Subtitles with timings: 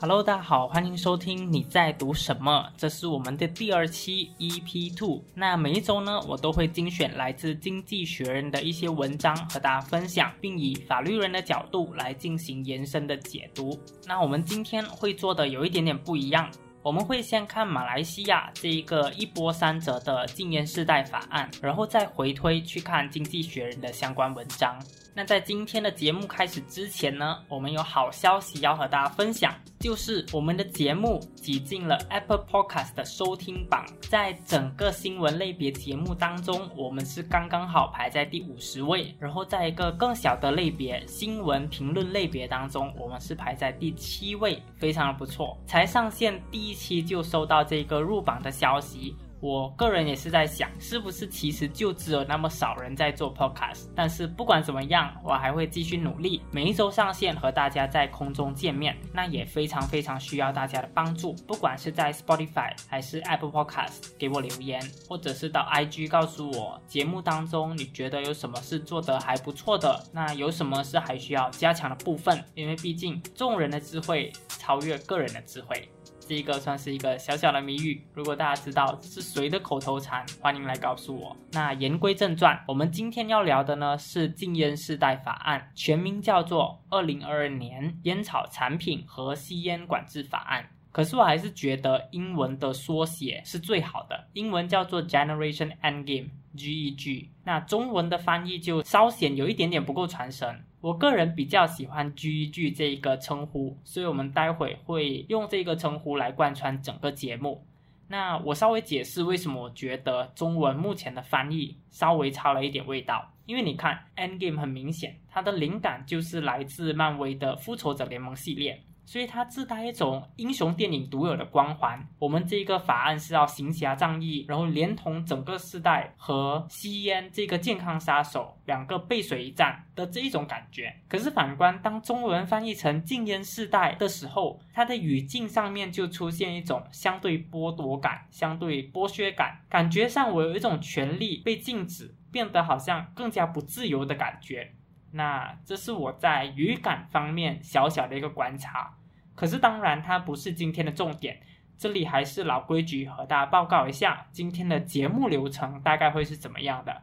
[0.00, 2.68] Hello，大家好，欢迎收听你在读什么？
[2.76, 5.22] 这是我们的第二期 EP Two。
[5.34, 13.78] 那每一周呢，我都会精选来自《经济学人》的一些文章和大家分享，并以法律人的角度来进行延伸的解读。
[14.06, 16.50] 那我们今天会做的有一点点不一样，
[16.84, 24.78] 我们会先看马来西亚这一个一波三折的禁烟世代法案，然后再回推去看《经济学人》的相关文章。
[25.16, 45.56] 那在今天的节目开始之前呢，我们有好消息要和大家分享，就是我们的节目挤进了 Apple Podcast 的收听榜，在整个新闻类别节目当中，我们是刚刚好排在第五十位，然后在一个更小的类别新闻评论类别当中，我们是排在第七位，非常的不错。
[45.64, 49.14] 才上线第一期就收到这个入榜的消息。
[49.40, 53.88] 我个人也是在想，是不是其实就只有那么少人在做 podcast？
[53.94, 58.96] 但是不管怎么样，我还会继续努力，每一周上线和大家在空中见面。
[59.12, 72.42] 那也非常非常需要大家的帮助，不管是在 Spotify 还是 Apple Podcast 给我留言，或者是到 IG 告诉我节目当中你觉得有什么是做得还不错的，那有什么是还需要加强的部分？
[72.54, 75.88] 因为毕竟众人的智慧超越个人的智慧。
[76.26, 81.36] 这一个算是一个小小的谜语，如果大家知道是谁的口头禅，欢迎来告诉我。
[81.52, 90.62] 那言归正传，我们今天要聊的呢是禁烟世代法案，全名叫做《二零二二年烟草产品和吸烟管制法案》。
[90.90, 97.28] 可是我还是觉得英文的缩写是最好的，英文叫做 Generation Endgame（GEG）。
[97.44, 100.64] 那中文的翻译就稍显有一点点不够传神。
[100.84, 107.64] 我个人比较喜欢 GEG 这一个称呼，所以我们待会会用这个称呼来贯穿整个节目。
[108.06, 118.78] 那我稍微解释为什么我觉得中文目前的翻译稍微差了一点味道，因为你看 Endgame 很明显，它的灵感就是来自漫威的复仇者联盟系列。
[119.04, 122.04] 所以它自带一种英雄电影独有的光环。
[122.18, 130.94] 我们这个法案是要行侠仗义，然后连同整个世代和吸烟这个健康杀手两个背水一战的这一种感觉。
[131.08, 144.72] 可是反观当中文翻译成禁烟世代的时候，它的语境上面就出现一种相对剥夺感、相对剥削感，感觉上我有一种权利被禁止，变得好像更加不自由的感觉。
[145.16, 148.96] 那这是我在语感方面小小的一个观察，
[149.36, 151.40] 可是当然它不是今天的重点。
[151.78, 157.02] 这里还是老规矩，和大家报告一下今天的节目流程大概会是怎么样的。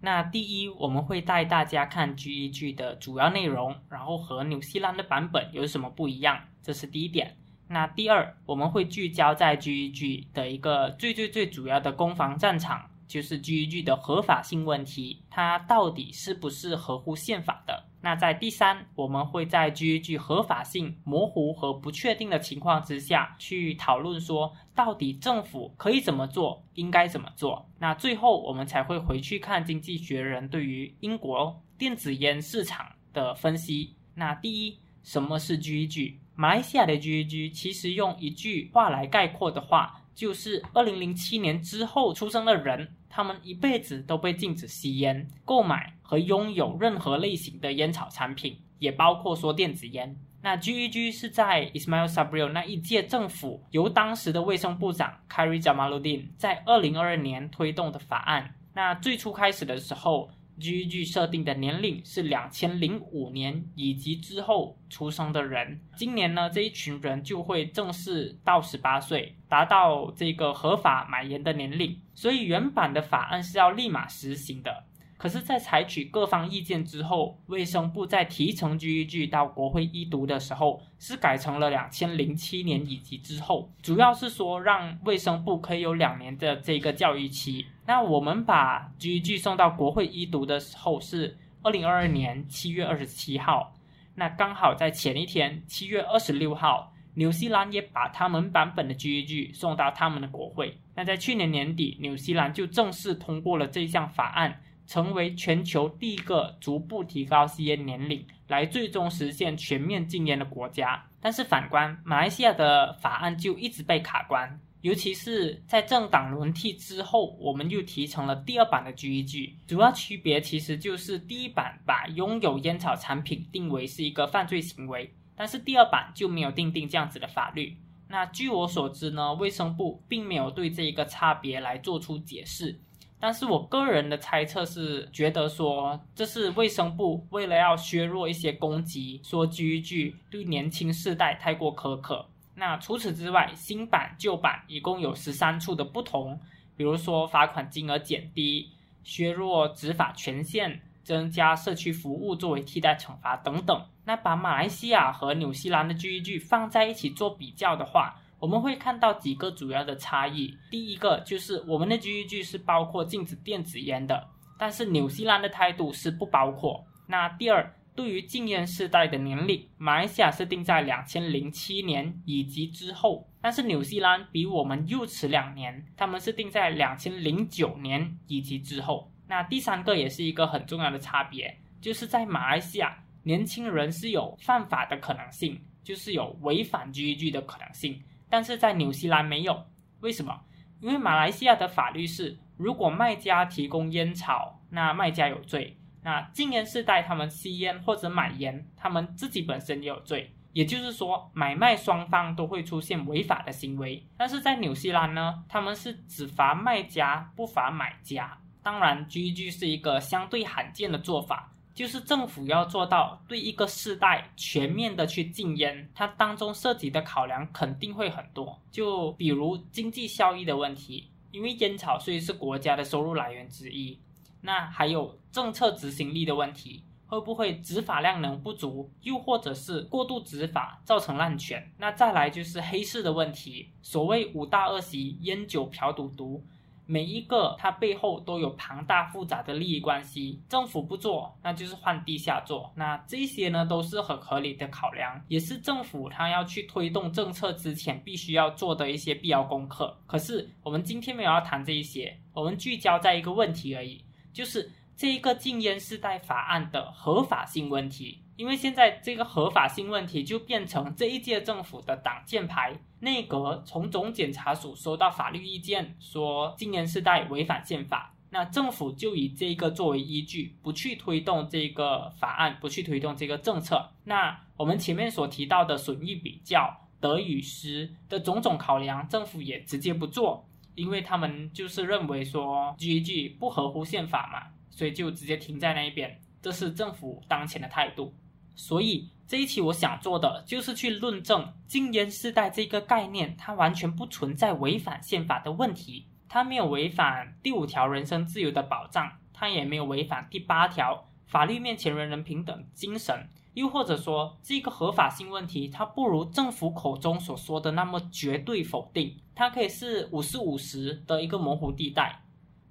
[0.00, 7.36] 那第一，我们会带大家看 GEG 的主要内容，然后和纽西兰的版本有什么不一样，这是第一点。
[7.68, 12.90] 那第二，我们会聚焦在 GEG 的一个最最最主要的攻防战场。
[13.06, 17.84] 就是 GEG 的合法性问题，它到底是不是合乎宪法的？
[18.00, 27.68] 那在第三，我们会在 GEG 合法性模糊和不确定的情况之下去讨论，说到底政府可以怎么做，应该怎么做？
[27.78, 33.96] 那最后我们才会回去看《经济学人》对于英国电子烟市场的分析。
[34.14, 36.16] 那第一，什么是 GEG？
[36.34, 40.02] 马来西亚的 GEG 其实用一句话来概括的话。
[40.16, 50.16] 就是二零零七年之后出生的人，他们一辈子都被禁止吸烟、购买和拥有任何类型的烟草产品，也包括说电子烟。
[50.42, 58.54] 那 GEG 是在 Ismail Sabril 那一届政府由当时的卫生部长 k a r i Jamaluddin 在二零二二年推动的法案。
[58.74, 60.30] 那最初开始的时候。
[60.58, 65.80] GEG 设定的年龄是两千零五年以及之后出生的人。
[65.96, 72.00] 今年呢，这一群人就会正式到十八岁，达到这个合法买烟的年龄。
[72.14, 74.84] 所以原版的法案是要立马实行的。
[75.18, 87.64] 可是，在采取各方意见之后，卫生部在提成 GEG 到国会一读的时候，是改成了两千零七年以及之后，主要是说让卫生部可以有两年的这个教育期。
[87.86, 93.72] 那我们把 GEG 送到国会一读的时候是二零二二年七月二十七号，
[94.14, 100.76] 那刚好在前一天七月二十六号，纽西兰也把他们版本的 GEG 送到他们的国会。
[100.94, 104.60] 那在去年年底，纽西兰就正式通过了这项法案。
[104.86, 127.76] 成为全球第一个逐步提高吸烟年龄来最终实现全面禁烟的国家，但是反观马来西亚的法案就一直被卡关，尤其是在政党轮替之后，我们又提成了第二版的 GEG，主要区别其实就是第一版把拥有烟草产品定为是一个犯罪行为，但是第二版就没有定定这样子的法律。
[128.08, 132.78] 那据我所知呢，卫生部并没有对这一个差别来做出解释。
[133.26, 142.24] 但是我个人的猜测是，觉得说这是卫生部为了要削弱一些攻击，说 GEG 对年轻世代太过苛刻。
[142.54, 146.40] 那除此之外，新版旧版一共有十三处的不同，
[146.76, 148.70] 比如说罚款金额减低、
[149.02, 153.84] 削弱执法权限、增加社区服务作为替代惩罚等等。
[154.04, 160.56] 那把马来西亚和纽西兰的 GEG 放在一起做比较的话，我们会看到几个主要的差异。
[160.70, 164.28] 第一个就是我们的 GEG 是包括禁止电子烟的，
[164.58, 166.84] 但是纽西兰的态度是不包括。
[167.06, 179.10] 那第二，对于禁烟世代的年龄，马来西亚是定在两千零七年以及之后，但是纽西兰比我们又迟两年，他们是定在两千零九年以及之后。
[179.28, 188.02] 那第三个也是一个很重要的差别，就是在马来西亚，年轻人是有犯法的可能性，就是有违反 GEG 的可能性。
[188.28, 189.66] 但是在纽西兰没有，
[190.00, 190.40] 为什么？
[190.80, 200.32] 因为马来西亚的法律是，如果卖家提供烟草，那卖家有罪；那禁烟世代他们吸烟或者买烟，他们自己本身也有罪。
[200.52, 204.06] 也就是说，买卖双方都会出现违法的行为。
[204.16, 208.38] 但是在纽西兰呢，他们是只罚卖家，不罚买家。
[208.62, 211.52] 当然，GG 是一个相对罕见的做法。
[211.76, 218.58] 就是政府要做到对一个世代全面的去禁烟，它当中涉及的考量肯定会很多。
[218.70, 224.00] 就比如经济效益的问题，因为烟草虽是国家的收入来源之一，
[224.40, 231.70] 那还有政策执行力的问题，会不会执法量能不足，又或者是过度执法造成滥权？
[231.76, 236.42] 那再来就是黑市的问题，所谓五大恶习，烟酒嫖赌毒。
[236.86, 249.96] 每一个它背后都有庞大复杂的利益关系，政府不做，那就是换地下做，那这些呢都是很合理的考量，也是政府它要去推动政策之前必须要做的一些必要功课。
[250.06, 258.22] 可是我们今天没有要谈这一些，我们聚焦在一个问题而已，就是这一个禁烟世代法案的合法性问题。
[258.36, 262.78] 因为现在这个合法性问题就变成这一届政府的挡箭牌。
[263.00, 273.90] 内阁从总检察署收到法律意见，说禁烟世代违反宪法，那政府就以这个作为依据，不去推动这个法案，不去推动这个政策。
[274.04, 286.18] 那我们前面所提到的损益比较、得与失的种种考量，政府也直接不做，因为他们就是认为说 GEG 不合乎宪法嘛，所以就直接停在那一边。
[286.40, 288.14] 这是政府当前的态度。
[288.56, 312.22] 所以这一期我想做的就是去论证禁烟世代这个概念，它完全不存在违反宪法的问题，它没有违反第五条人身自由的保障，它也没有违反第八条法律面前人人平等精神，又或者说这个合法性问题，它不如政府口中所说的那么绝对否定，它可以是五十五十的一个模糊地带。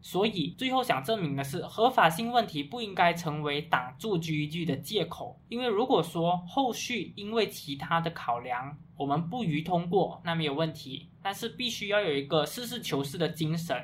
[0.06, 5.42] 所以最后想证明的是，合法性问题不应该成为挡住 GEG 的借口。
[5.50, 11.10] 因为如果说后续因为其他的考量，我们不予通过，那没有问题。
[11.24, 13.76] 但是必须要有一个实事求是的精神，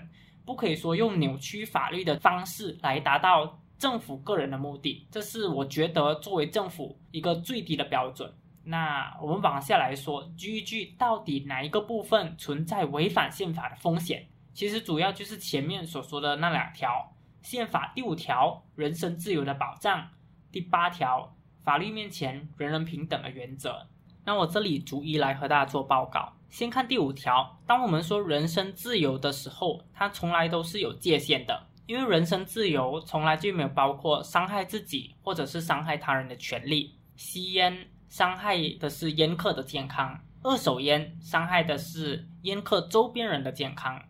[0.46, 5.08] 不可以说用扭曲法律的方式来达到政府个人的目的。
[5.10, 8.32] 这是我觉得作为政府一个最低的标准。
[8.64, 14.28] 那我们往下来说，GEG 到底哪一个部分存在违反宪法的风险？
[14.54, 20.08] 其实主要就是前面所说的那两条，宪法第五条人身自由的保障，
[20.52, 23.88] 第八条法律面前人人平等的原则。
[24.24, 26.34] 那我这里逐一来和大家做报告。
[26.50, 37.00] 先看第五条，当我们说人身自由的时候，它从来都是有界限的，因为人身自由从来就没有包括伤害自己或者是伤害他人的权利。
[37.16, 44.02] 吸烟伤害的是烟客的健康，二手烟伤害的是烟客周边人的健康。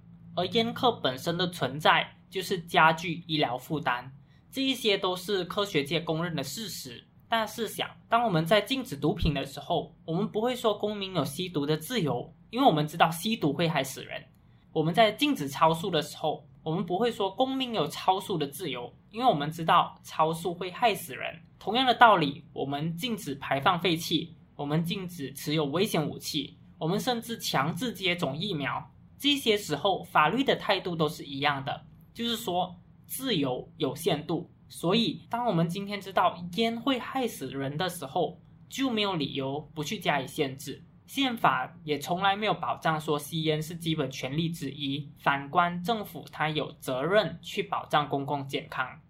[0.42, 4.10] 而烟客本身的存在就是加剧医疗负担，
[4.50, 7.06] 这一些都是科学界公认的事实。
[7.30, 14.20] 但试想，当我们在禁止毒品的时候，我们不会说公民有吸毒的自由，因为我们知道吸毒会害死人；
[14.74, 21.40] 我们在禁止超速的时候，我们不会说公民有超速的自由，因为我们知道超速会害死人。
[21.60, 28.92] 同样的道理，我们禁止排放废气，我们禁止持有危险武器，我们甚至强制接种疫苗。
[29.22, 32.76] 这些时候，法律的态度都是一样的，就是说
[33.06, 34.50] 自由有限度。
[34.68, 40.84] 所以，当我们今天知道烟会害死人的时候，就没有理由不去加以限制。
[41.06, 45.12] 宪法也从来没有保障说吸烟是基本权利之一。
[45.20, 49.02] 反观政府，它有责任去保障公共健康。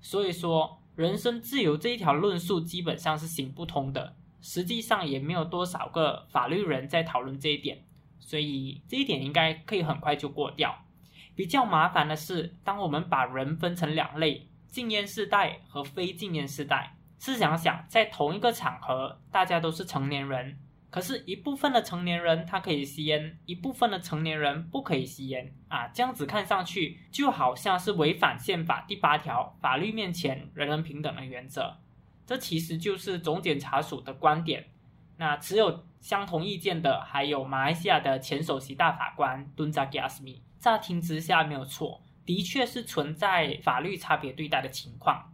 [0.00, 4.16] 所以说，人身自由这一条论述基本上是行不通的。
[4.40, 7.84] 实际上也没有多少个法律人在讨论这一点，
[8.20, 10.84] 所以这一点应该可以很快就过掉。
[11.34, 20.58] 比较麻烦的是，当我们把人分成两类，禁烟世代和非禁烟世代，试想想，在同一个场合，大家都是成年人。
[20.90, 25.86] 可是，一部分的成年人他可以吸烟，一部分的成年人不可以吸烟啊！
[25.88, 31.76] 这样子看上去就好像是违反宪法第八条“法律面前人人平等”的原则。
[32.26, 34.64] 这其实就是总检察署的观点。
[35.18, 40.42] 那持有相同意见的还有马来西亚的前首席大法官敦扎吉阿斯米。
[40.58, 45.32] 乍听之下没有错，的确是存在法律差别对待的情况，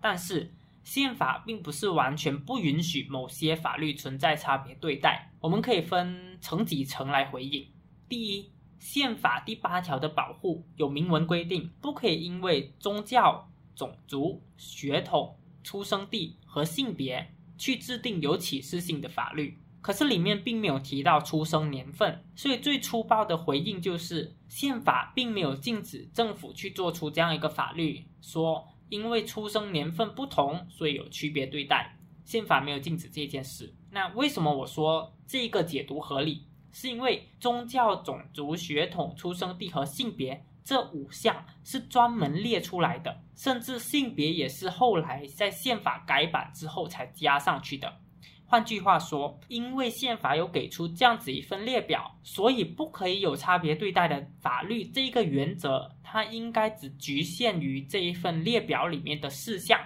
[0.00, 0.54] 但是。
[0.84, 7.66] 宪法并不是完全不允许某些法律存在差别对待，我们可以分成几层来回应。
[8.06, 19.58] 第一，宪法第八条的保护有明文规定，不可以因为宗教、种族、血统、出生地和性别去制定有歧视性的法律。
[19.84, 28.66] 可是里面并没有提到出生年份，所以最粗暴的回应就是，宪法并没有禁止政府去做出这样一个法律，说。
[28.90, 31.96] 因为出生年份不同，所以有区别对待。
[32.24, 33.74] 宪法没有禁止这件事。
[33.90, 36.46] 那为什么我说这个解读合理？
[36.70, 48.00] 是因为宗教、种族、血统、出生地和性别这五项是专门列出来的，甚至性别也是后来在宪法改版之后才加上去的。
[48.46, 59.80] 换句话说，因为宪法有给出这样子一份列表，所以不可以有差别对待的法律这一个原则，它应该只局限于这一份列表里面的事项。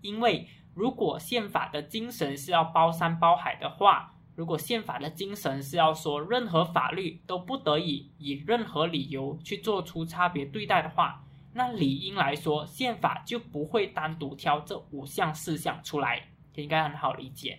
[0.00, 17.58] 因为如果宪法的精神是要包山包海的话，如果宪法的精神是要说任何法律都不得以以任何理由去做出差别对待的话，那理应来说，宪法就不会单独挑这五项事项出来，应该很好理解。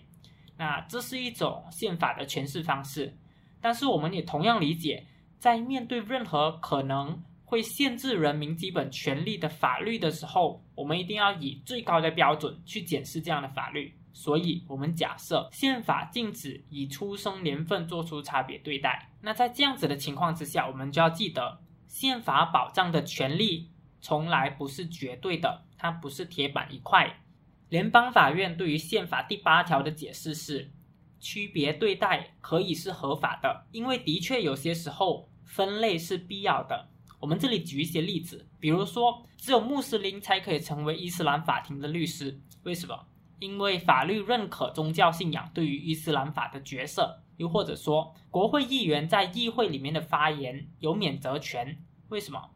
[0.60, 3.16] 那这是一种宪法的诠释方式，
[3.62, 5.06] 但是我们也同样理解，
[5.38, 13.96] 在面对任何可能会限制人民基本权利的法律的时候，我们一定要以最高的标准去检视这样的法律。
[14.12, 19.10] 所以，我们假设宪法禁止以出生年份做出差别对待。
[19.22, 27.22] 那在这样子的情况之下，我们就要记得，宪法保障的权利从来不是绝对的，它不是铁板一块。
[27.70, 30.72] 联邦法院对于宪法第八条的解释是：
[31.20, 36.90] 区别对待可以是合法的，因为的确有些时候分类是必要的。
[37.20, 43.08] 我们这里举一些例子，比如说，只有穆斯林才可以成为伊斯兰法庭的律师，为什么？
[43.40, 47.22] 因为法律认可宗教信仰对于伊斯兰法的角色。
[47.38, 52.50] 又或者说，国会议员在议会里面的发言有免责权，为什么？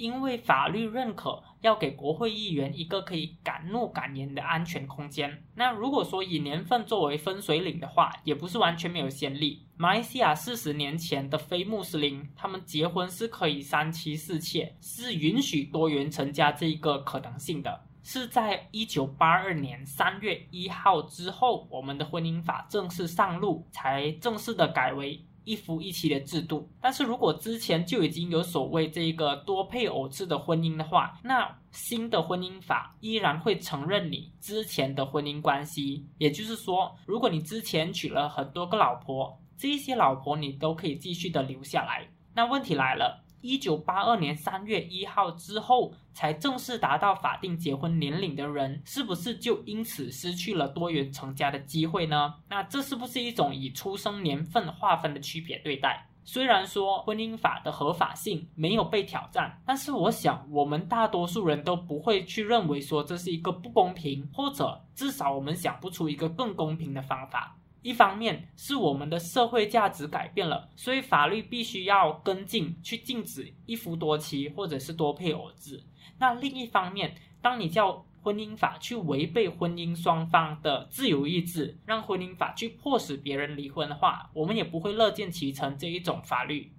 [0.00, 5.44] 因为法律认可要给国会议员一个可以敢怒敢言的安全空间。
[5.54, 9.66] 那如果说以年份作为分水岭的话，也不是完全没有先例。
[9.76, 17.82] 马来西亚四十年前的非穆斯林，他们结婚是可以三妻四妾，是允许多元成家这一个可能性的。
[18.02, 25.22] 是在一九八二年三月一号之后，我们的婚姻法正式上路，才正式的改为。
[25.44, 36.06] 一夫一妻的制度，但是如果之前就已经有所谓这个多配偶制的婚姻的话，那新的婚姻法依然会承认你之前的婚姻关系。
[36.18, 42.06] 也就是说，如果你之前娶了很多个老婆，这些老婆你都可以继续的留下来。
[42.34, 43.24] 那问题来了。
[43.40, 52.34] 一九八二年三月一号之后才正式达到法定结婚年龄的人，是不是就因此失去了多元成家的机会呢？
[52.48, 56.06] 那这是不是一种以出生年份划分的区别对待？
[56.22, 67.56] 虽然说婚姻法的合法性没有被挑战，但是我想我们大多数人都不会去认为说这是一个不公平，或者至少我们想不出一个更公平的方法。
[67.82, 75.82] 一方面是我们的社会价值改变了，所以法律必须要跟进去禁止一夫多妻或者是多配偶制。
[76.18, 86.70] 那另一方面，当你叫婚姻法去违背婚姻双方的自由意志，让婚姻法去迫使别人离婚的话，我们也不会乐见其成这一种法律。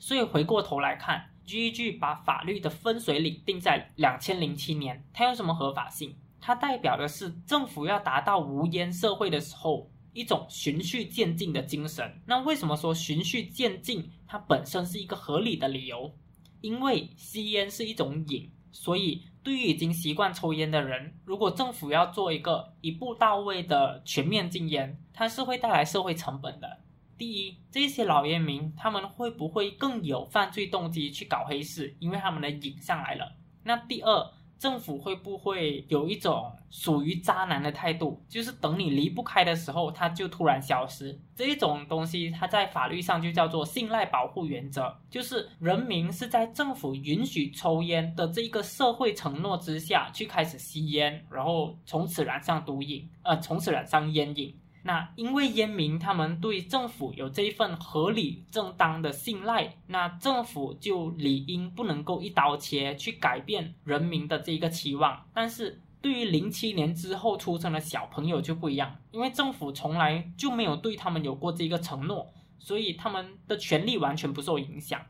[0.00, 6.16] 所以回过头来看，GEG 把法律的分水岭定在两千零七年，它有什么合法性？
[6.40, 9.88] 它代表的是政府要达到无烟社会的时候。
[10.12, 12.20] 一种循序渐进的精神。
[12.26, 14.10] 那为什么说循序渐进？
[14.26, 16.14] 它本身是一个合理的理由。
[16.60, 26.80] 因为吸烟是一种瘾，所以对于已经习惯抽烟的人，如果政府要做一个一步到位的全面禁烟，它是会带来社会成本的。
[27.16, 31.96] 第一，这些老烟民他们会不会更有犯罪动机去搞黑市？
[32.00, 33.36] 因为他们的瘾上来了。
[33.62, 38.20] 那第二，政府会不会有一种属于渣男的态度？
[38.28, 41.16] 就是等你离不开的时候，他就突然消失。
[41.36, 54.52] 这一种东西，它在法律上就叫做信赖保护原则，就是人民是在政府允许抽烟的这一个社会承诺之下去开始吸烟，然后从此染上毒瘾，呃，从此染上烟瘾。
[54.82, 65.26] 那因为烟民他们对政府有这一份合理正当的信赖，那政府就理应不能够一刀切去改变人民的这一个期望。
[65.34, 75.00] 但是对于零七年之后出生的小朋友就不一样，因为政府从来就没有对他们有过这个承诺，所以他们的权利完全不受影响。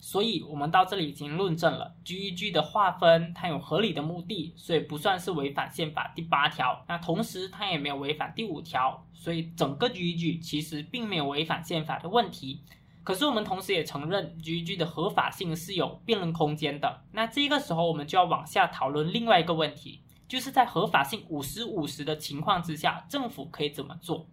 [0.00, 6.82] 所以，我们到这里已经论证了 GEG 的划分，它有合理的目的，所以不算是违反宪法第八条。
[6.88, 12.62] 那同时，它也没有违反第五条，所以整个 GEG 其实并没有违反宪法的问题。
[13.04, 17.02] 可是，我们同时也承认 GEG 的合法性是有辩论空间的。
[17.12, 24.26] 那这个时候，我们就要往下讨论另外一个问题，就是在合法性五十五十的情况之下，政府可以怎么做？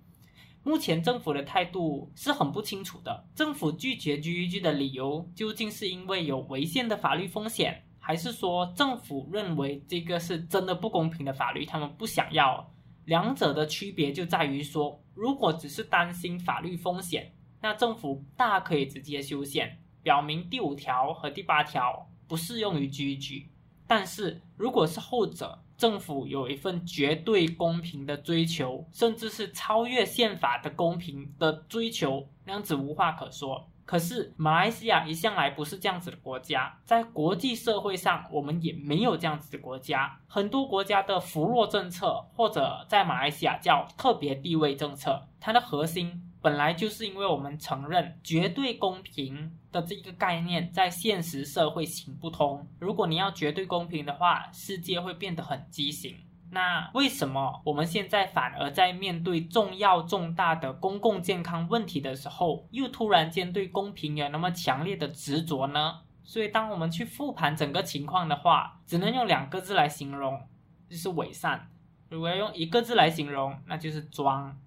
[0.67, 3.25] 目前政府的态度是很不清楚的。
[3.33, 12.69] 政府拒绝 GEG 的理由究竟是因为有违宪的法律风险，还是说政府认为这个是真的不公平的法律，他们不想要？
[13.05, 17.31] 两者的区别就在于说，如果只是担心法律风险，
[17.61, 23.45] 那政府大可以直接修宪，表明第五条和第八条不适用于 GEG。
[23.87, 33.69] 但是如果是后者，政府有一份绝对公平的追求，甚至是超越宪法的公平的追求，那样子无话可说。
[33.85, 40.19] 可是马来西亚一向来不是这样子的国家，在国际社会上，我们也没有这样子的国家。
[40.27, 46.26] 很多国家的扶弱政策，或者在马来西亚叫特别地位政策，它的核心。
[46.47, 52.65] 本来就是因为我们承认绝对公平的这一个概念在现实社会行不通。
[52.79, 56.15] 如果你要绝对公平的话，世界会变得很畸形。
[56.51, 65.99] 那为什么我们现在反而在面对重要重大的公共健康问题的时候，又突然间对公平有那么强烈的执着呢？
[66.23, 70.47] 所以，当我们去复盘整个情况的话，只能用两个字来形容，
[70.89, 71.69] 就是伪善。
[72.07, 74.57] 如果要用一个字来形容，那就是装。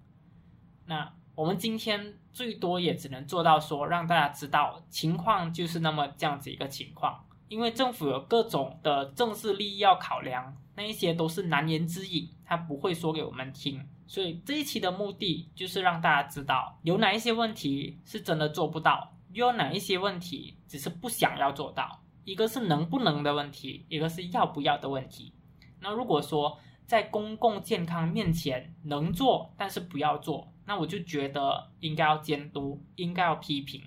[0.85, 1.13] 那。
[1.41, 13.83] 我们今天最多也只能做到说，让大家知道情况就是那么这样子一个情况，因为政府有各种的政治利益要考量，那一些都是难言之隐，他不会说给我们听。
[14.05, 22.03] 所以这一期的目的就是让大家知道，有哪一些问题是真的做不到，又有哪一些问题只是不想要做到。
[22.23, 25.33] 一个是能不能的问题，一个是要不要的问题。
[25.79, 26.59] 那如果说
[26.91, 30.51] 在公共健康面前能做，但是不要做。
[30.65, 33.81] 那我就觉得应该要监督，应该要批评，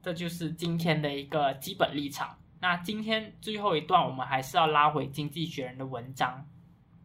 [0.00, 2.38] 这就是今天的一个基本立场。
[2.58, 6.46] 那今天最后一段，我们还是要拉回《经济学人》的文章。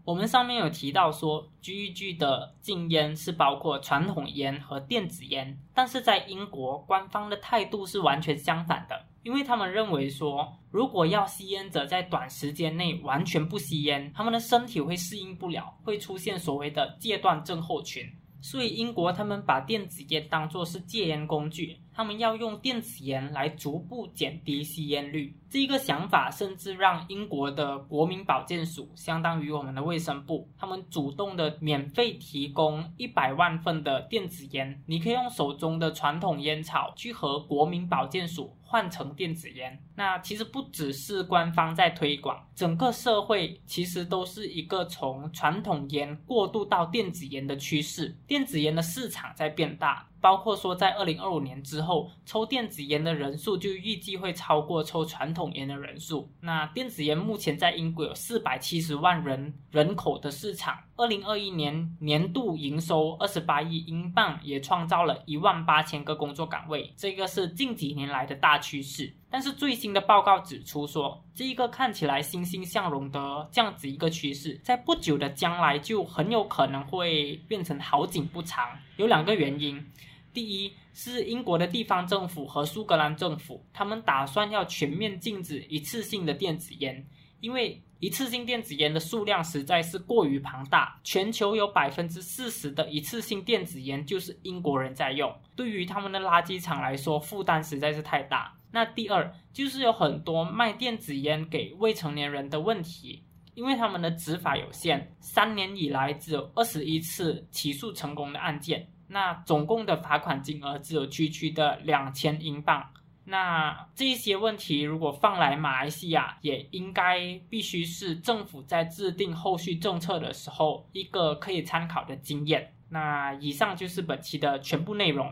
[0.06, 18.06] 我们上面有提到说，GEG 的禁烟是包括传统烟和电子烟，但是在英国官方的态度是完全相反的，因为他们认为说，如果要吸烟者在短时间内完全不吸烟，他们的身体会适应不了，会出现所谓的戒断症候群。
[18.42, 25.34] 所以英国他们把电子烟当作是戒烟工具，他们要用电子烟来逐步减低吸烟率。
[25.50, 38.58] 这一个想法甚至让英国的国民保健署，相当于我们的卫生部，他们主动的免费提供一百万份的电子烟，你可以用手中的传统烟草去和国民保健署。
[38.74, 50.08] 换成电子烟，那其实不只是官方在推广，整个社会其实都是一个从传统烟过渡到电子烟的趋势，电子烟的市场在变大。
[50.20, 56.32] 包括说，在二零二五年之后，抽电子烟的人数就预计会超过抽传统烟的人数。
[56.40, 69.14] 那电子烟目前在英国有四百七十万人人口的市场，二零二一年年度营收二十八亿英镑，也创造了一万八千个工作岗位，这个是近几年来的大趋势。
[69.34, 78.64] 但是最新的报告指出说，这一个看起来欣欣向荣的这样子一个趋势，在不久的将来就很有可能会变成好景不长。
[78.98, 79.84] 有两个原因。
[80.32, 87.04] 第一是英国的地方政府和苏格兰政府，他们打算要全面禁止一次性的电子烟，
[87.40, 98.54] 因为一次性电子烟的数量实在是过于庞大，全球有百分之四十的一次性电子烟就是英国人在用，对于他们的垃圾场来说负担实在是太大。
[98.76, 108.88] 那第二就是有很多卖电子烟给未成年人的问题，因为他们的执法有限，三年以来只有二十一次起诉成功的案件。
[109.08, 112.84] 那总共的罚款金额只有区区的两千英镑，
[113.26, 122.74] 那这些问题如果放来马来西亚，也应该必须是政府在制定后续政策的时候一个可以参考的经验。
[122.90, 125.32] 那以上就是本期的全部内容。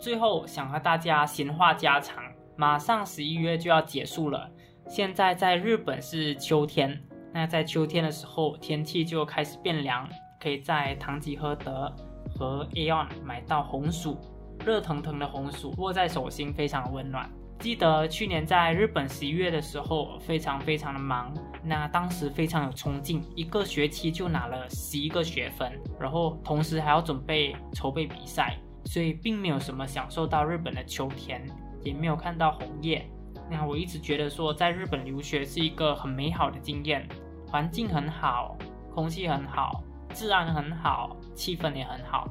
[0.00, 2.24] 最后想和大家闲话家常，
[2.56, 4.50] 马上十一月就要结束了，
[4.88, 6.98] 现在在日本是秋天，
[7.34, 10.08] 那在秋天的时候天气就开始变凉，
[10.40, 11.94] 可以在唐吉诃德
[12.34, 14.18] 和 Aeon 买到红薯。
[14.64, 17.30] 热腾腾的红薯握在手心，非常温暖。
[17.60, 21.32] 记得去年在日本十一月的时候，非常非常的忙，
[21.62, 31.44] 那当时非常有冲劲，一个学期就拿了十一个学分，然后同时还要准备筹备比赛，所以并没有什么享受到日本的秋天，
[31.82, 33.08] 也没有看到红叶。
[33.50, 37.08] 那我一直觉得说，在日本留学是一个很美好的经验，
[37.46, 38.56] 环境很好，
[38.94, 39.82] 空气很好，
[40.14, 42.28] 治安很好，气氛也很好。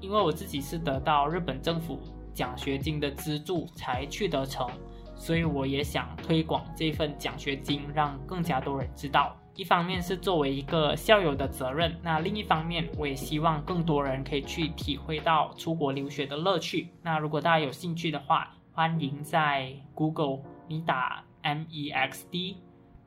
[0.00, 2.00] 因为我自己是得到日本政府
[2.34, 4.68] 奖学金的资助才去得成，
[5.14, 9.36] 所以我也想推广这份奖学金，让更加多人知道。
[9.58, 16.90] 一方面是作为一个校友的责任，那另一方面我也希望更多人可以去体会到出国留学的乐趣。
[17.02, 22.58] 那如果大家有兴趣的话，欢迎在 Google 你打 M E X D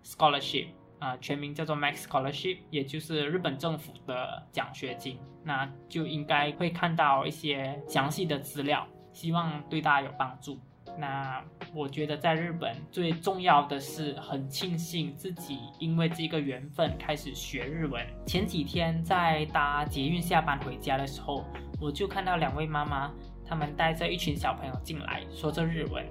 [0.04, 0.68] Scholarship。
[1.00, 10.60] 啊，全名叫做 Max Scholarship，也就是日本政府的奖学金，那就应该会看到一些详细的资料，希望对大家有帮助。
[10.99, 18.03] 那我觉得在日本最重要的是很庆幸自己因为这个缘分开始学日文。
[18.27, 21.45] 前几天在搭捷运下班回家的时候，
[21.81, 23.13] 我就看到两位妈妈，
[23.45, 26.05] 他们带着一群小朋友进来，说着日文。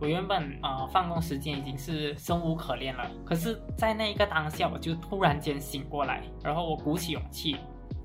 [0.00, 7.56] 我原本呃放工时间已经是生无可恋了，可是，在那一个当下，我就突然间醒过来，然后我鼓起勇气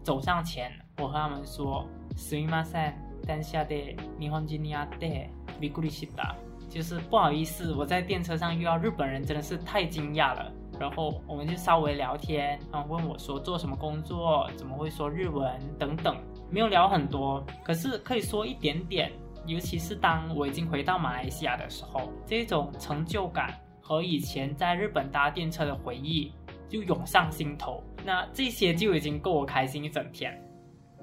[0.04, 2.93] 走上前，我和他们说：“すみません、
[3.28, 6.36] 電車で日本人に会って びっくりした。”
[6.69, 10.52] 就是不好意思，我在电车上遇到日本人，真的是太惊讶了。
[10.80, 16.17] 然后我们就稍微聊天，然后问我说做什么工作，怎么会说日文等等，
[16.49, 19.12] 没有聊很多，可是可以说一点点。
[19.45, 26.32] 尤其是当我已经回到马来西亚的时候，这种成就感和以前在日本搭电车的回忆
[26.67, 27.84] 就涌上心头。
[28.04, 30.41] 那这些就已经够我开心一整天。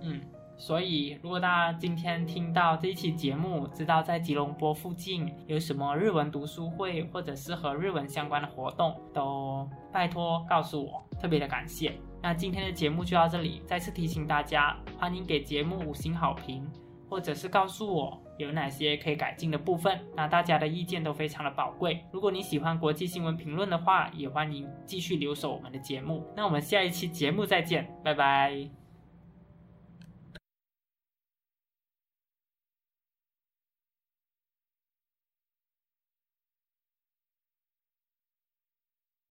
[0.02, 0.20] 嗯，
[0.57, 11.93] 所以如果大家今天听到这一期节目，知道在吉隆坡附近有什么日文读书会，或者是和日文相关的活动，都拜托告诉我，特别的感谢。
[12.21, 16.65] 那今天的节目就到这里，再次提醒大家，欢迎给节目五星好评。
[17.07, 22.03] 或者是告诉我有哪些可以改进的部分，那大家的意见都非常的宝贵。
[22.11, 26.25] 如果你喜欢国际新闻评论的话，也欢迎继续留守我们的节目。
[26.35, 28.84] 那我们下一期节目再见，拜拜。